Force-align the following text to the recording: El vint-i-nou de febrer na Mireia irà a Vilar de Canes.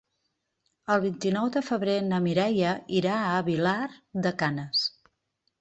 El 0.93 1.01
vint-i-nou 1.03 1.51
de 1.57 1.63
febrer 1.67 1.97
na 2.07 2.21
Mireia 2.29 2.73
irà 3.03 3.21
a 3.35 3.47
Vilar 3.51 3.79
de 4.27 4.37
Canes. 4.41 4.83